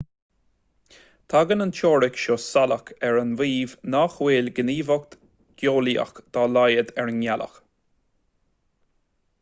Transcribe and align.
tagann 1.33 1.59
an 1.65 1.73
teoiric 1.79 2.15
seo 2.21 2.37
salach 2.45 2.89
ar 3.09 3.19
an 3.23 3.35
maíomh 3.41 3.75
nach 3.95 4.15
bhfuil 4.21 4.49
gníomhaíocht 4.61 5.15
gheolaíoch 5.65 6.15
dá 6.39 6.49
laghad 6.57 6.95
ar 7.03 7.13
an 7.15 7.21
ngealach 7.21 7.61